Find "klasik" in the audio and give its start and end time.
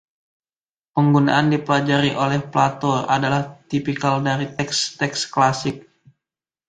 5.33-5.77